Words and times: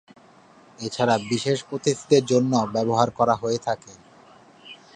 এছাড়া 0.79 1.15
বিশেষ 1.29 1.57
অতিথিদের 1.71 2.23
জন্যেও 2.25 2.65
ব্যবহার 2.75 3.09
করা 3.17 3.35
হয়ে 3.35 3.59
থাকে। 3.67 3.93